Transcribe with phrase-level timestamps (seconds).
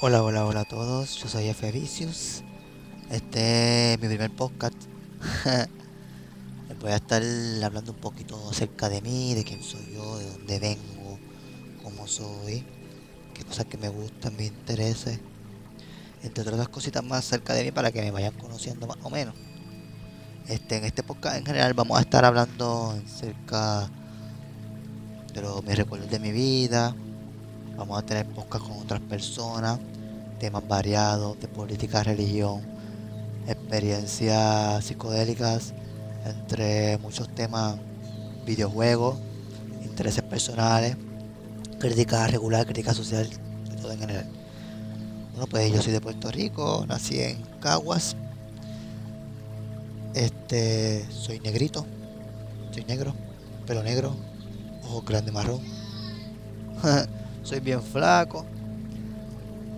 [0.00, 1.16] Hola, hola, hola a todos.
[1.16, 1.72] Yo soy F.
[1.72, 2.44] Vicious.
[3.10, 4.76] Este es mi primer podcast.
[6.80, 7.20] Voy a estar
[7.64, 11.18] hablando un poquito acerca de mí, de quién soy yo, de dónde vengo,
[11.82, 12.64] cómo soy,
[13.34, 15.18] qué cosas que me gustan, me intereses.
[16.22, 19.34] Entre otras cositas más acerca de mí para que me vayan conociendo más o menos.
[20.46, 23.90] Este, en este podcast en general vamos a estar hablando acerca
[25.34, 26.94] de los, mis recuerdos de mi vida,
[27.78, 29.78] Vamos a tener podcast con otras personas,
[30.40, 32.60] temas variados de política, religión,
[33.46, 35.74] experiencias psicodélicas,
[36.24, 37.76] entre muchos temas,
[38.44, 39.16] videojuegos,
[39.84, 40.96] intereses personales,
[41.78, 43.28] crítica regular, crítica social,
[43.80, 44.26] todo en general.
[45.30, 48.16] Bueno, pues yo soy de Puerto Rico, nací en Caguas.
[50.14, 51.86] Este, soy negrito,
[52.72, 53.14] soy negro,
[53.68, 54.16] pelo negro,
[54.82, 55.60] ojos grandes marrón.
[57.42, 58.44] Soy bien flaco.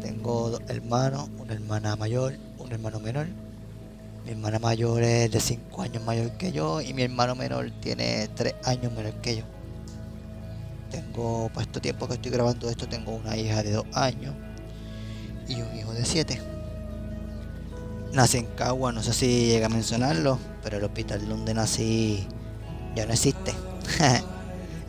[0.00, 3.26] Tengo dos hermanos, una hermana mayor, un hermano menor.
[4.24, 8.28] Mi hermana mayor es de 5 años mayor que yo y mi hermano menor tiene
[8.34, 9.42] 3 años menor que yo.
[10.90, 14.34] Tengo, para este tiempo que estoy grabando esto, tengo una hija de 2 años
[15.48, 16.40] y un hijo de 7.
[18.12, 22.26] Nací en Cagua, no sé si llega a mencionarlo, pero el hospital donde nací
[22.96, 23.54] ya no existe.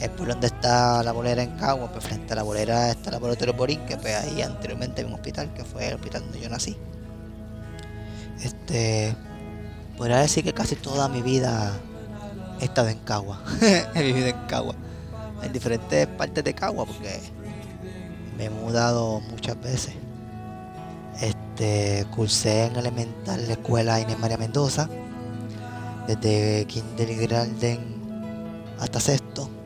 [0.00, 3.14] es por donde está la bolera en Cagua, pues frente a la bolera está el
[3.14, 6.48] laboratorio Borín, que pues ahí anteriormente había un hospital, que fue el hospital donde yo
[6.48, 6.76] nací.
[8.42, 9.14] Este,
[9.98, 11.78] podría decir que casi toda mi vida
[12.60, 13.42] he estado en Cagua,
[13.94, 14.74] he vivido en Cagua,
[15.42, 17.20] en diferentes partes de Cagua, porque
[18.38, 19.94] me he mudado muchas veces.
[21.20, 24.88] Este, cursé en elemental la escuela Inés María Mendoza,
[26.06, 28.00] desde kindergarten
[28.80, 29.59] hasta sexto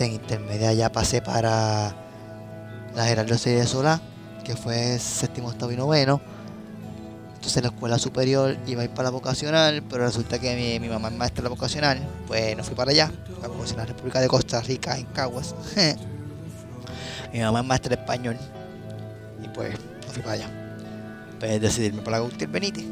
[0.00, 1.94] en intermedia ya pasé para
[2.94, 4.00] la Gerardo de Solá,
[4.44, 6.20] que fue séptimo, octavo y noveno.
[7.34, 11.08] Entonces la escuela superior iba a ir para la vocacional, pero resulta que mi, mamá
[11.08, 14.60] es maestra de la vocacional, pues no fui para allá, la vocacional República de Costa
[14.60, 15.54] Rica en Caguas.
[17.32, 18.36] mi mamá es maestra de español
[19.42, 20.50] y pues no fui para allá.
[21.38, 22.84] Pues decidirme para la Agustín Benítez.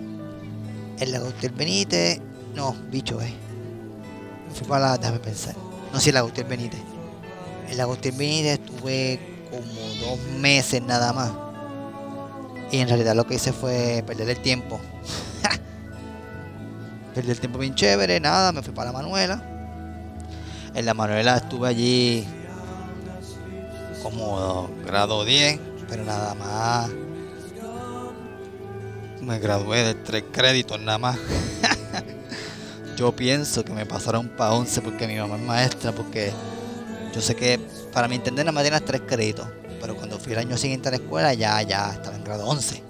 [1.00, 2.20] En la Agustín Benítez,
[2.54, 3.34] no, bicho, eh.
[4.54, 5.56] Fui para la, déjame pensar
[5.94, 6.80] no sé, el Agustín Benítez.
[7.68, 9.18] El Agustín Benítez estuve
[9.50, 11.32] como dos meses nada más.
[12.70, 14.80] Y en realidad lo que hice fue perder el tiempo.
[17.14, 19.42] Perdí el tiempo bien chévere, nada, me fui para la Manuela.
[20.74, 22.26] En la Manuela estuve allí
[24.02, 26.90] como grado 10, pero nada más.
[29.20, 31.18] Me gradué de tres créditos nada más.
[32.96, 36.32] yo pienso que me pasaron para 11 porque mi mamá es maestra, porque
[37.14, 37.60] yo sé que
[37.92, 39.46] para mi entender nada más tienes tres créditos,
[39.80, 42.82] pero cuando fui el año siguiente a la escuela ya, ya estaba en grado 11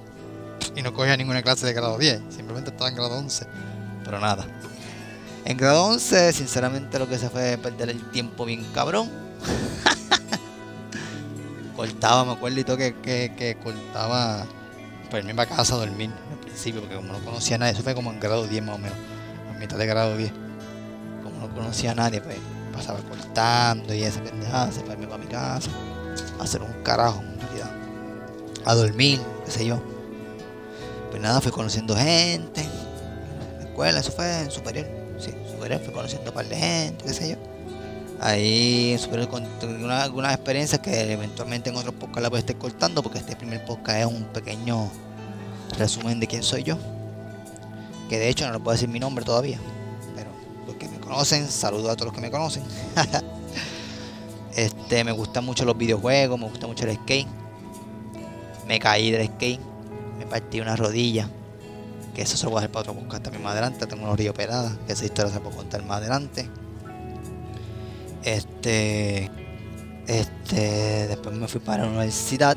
[0.77, 3.47] y no cogía ninguna clase de grado 10, simplemente estaba en grado 11,
[4.05, 4.47] pero nada.
[5.45, 9.11] En grado 11, sinceramente lo que se fue perder el tiempo bien cabrón.
[11.77, 14.47] cortaba, me acuerdo y todo que, que, que cortaba,
[15.11, 17.75] pues me iba a casa a dormir al principio, porque como no conocía a nadie,
[17.75, 18.97] eso fue como en grado 10 más o menos
[19.65, 20.31] mitad de grado 10.
[21.23, 22.37] Como no conocía a nadie, pues
[22.75, 25.71] pasaba cortando y esa pendejada, se para mi casa,
[26.39, 27.71] a hacer un carajo en realidad,
[28.65, 29.81] a dormir, qué sé yo.
[31.11, 34.87] Pues nada, fui conociendo gente, en la escuela, eso fue en superior,
[35.19, 37.37] sí, superior, fui conociendo un par de gente, qué sé yo.
[38.21, 39.29] Ahí en superior
[39.61, 43.37] tuve algunas experiencias que eventualmente en otros podcast la voy a estar cortando porque este
[43.37, 44.91] primer podcast es un pequeño
[45.79, 46.79] resumen de quién soy yo
[48.09, 49.59] que de hecho no le puedo decir mi nombre todavía,
[51.05, 52.65] conocen, saludo a todos los que me conocen.
[54.57, 57.29] este, me gustan mucho los videojuegos, me gusta mucho el skate.
[58.67, 59.61] Me caí del skate,
[60.19, 61.29] me partí una rodilla,
[62.15, 63.87] que eso se lo voy a hacer para otro podcast también más adelante.
[63.87, 66.49] Tengo una rodilla operada, que esa historia se puede contar más adelante.
[68.23, 69.31] Este,
[70.07, 72.57] este, después me fui para la universidad.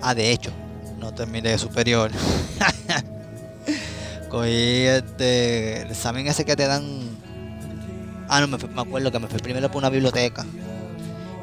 [0.00, 0.50] Ah, de hecho,
[0.98, 2.10] no terminé de superior.
[4.30, 7.21] Cogí este, el examen ese que te dan.
[8.34, 10.46] Ah, no, me, acuerdo que me fui primero por una biblioteca.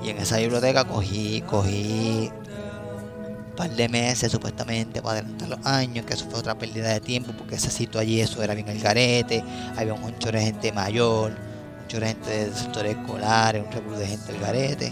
[0.03, 6.03] Y en esa biblioteca cogí, cogí un par de meses supuestamente para adelantar los años,
[6.07, 8.79] que eso fue otra pérdida de tiempo, porque ese sitio allí, eso era bien el
[8.79, 9.43] garete,
[9.77, 11.33] había un chorro de gente mayor,
[11.79, 14.91] un chorro de gente de sectores escolares, un revuelo de gente del garete.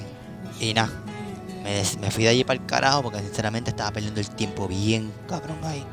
[0.59, 0.91] Y nada,
[1.63, 5.11] me, me, fui de allí para el carajo porque sinceramente estaba perdiendo el tiempo bien
[5.27, 5.83] cabrón ahí.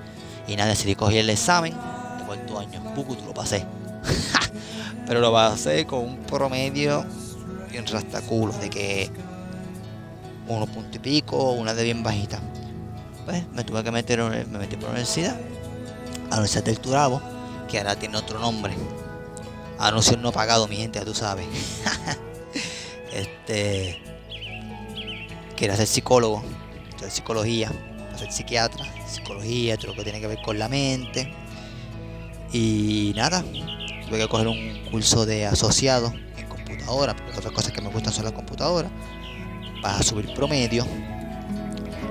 [0.47, 1.73] Y nada, decidí coger el examen
[2.19, 2.83] de cuarto año.
[2.95, 3.65] Buku, lo pasé.
[5.07, 7.05] Pero lo pasé con un promedio
[7.71, 9.11] bien rastaculo, de que
[10.49, 12.41] uno punto y pico, una de bien bajita.
[13.25, 15.37] pues me tuve que meter, me metí por la universidad,
[16.27, 17.21] a la Universidad del Turabo,
[17.69, 18.75] que ahora tiene otro nombre.
[19.79, 21.47] Anuncio no pagado, mi gente, ya tú sabes.
[23.13, 24.01] este.
[25.57, 26.43] Quería ser psicólogo,
[26.97, 27.71] hacer psicología,
[28.17, 31.33] ser psiquiatra, psicología, todo lo que tiene que ver con la mente.
[32.53, 33.45] Y nada,
[34.15, 38.13] tuve que coger un curso de asociado en computadora, porque otras cosas que me gustan
[38.13, 38.89] son la computadora,
[39.83, 40.87] para subir promedio.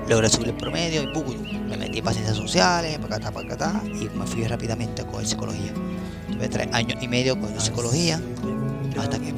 [0.09, 1.07] Logré subir el promedio y
[1.59, 5.25] me metí para ciencias sociales, para acá, para acá, y me fui rápidamente a coger
[5.25, 5.71] psicología.
[6.29, 8.19] Tuve tres años y medio con psicología,
[8.99, 9.33] hasta que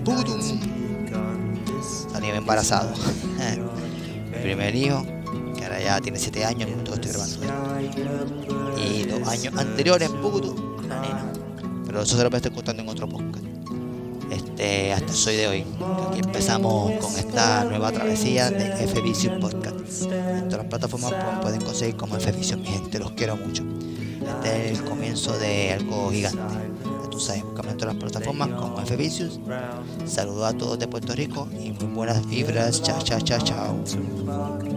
[2.11, 2.93] salí embarazado.
[4.31, 5.05] Mi primer hijo,
[5.55, 8.81] que ahora ya tiene 7 años, estoy grabando.
[8.81, 11.34] Y dos años anteriores, una nena.
[11.95, 13.45] Pero eso se lo estoy contando en otro podcast.
[14.29, 15.65] Este, hasta soy de hoy.
[16.09, 20.01] Aquí empezamos con esta nueva travesía de F Vision Podcast.
[20.01, 23.63] En todas las plataformas pueden conseguir como F Vision, mi gente, los quiero mucho.
[24.19, 26.37] Este es el comienzo de algo gigante.
[27.01, 29.39] Ya tú sabes, en todas las plataformas como F Vicious.
[30.05, 32.83] Saludos a todos de Puerto Rico y muy buenas vibras.
[32.83, 34.75] Chao, chao, chao, chao.